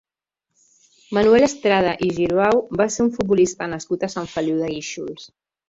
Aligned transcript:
Manuel 1.17 1.45
Estrada 1.49 1.91
i 2.07 2.09
Girbau 2.17 2.63
va 2.83 2.89
ser 2.97 3.05
un 3.07 3.13
futbolista 3.21 3.71
nascut 3.77 4.09
a 4.09 4.13
Sant 4.17 4.33
Feliu 4.35 4.61
de 4.67 4.75
Guíxols. 4.77 5.33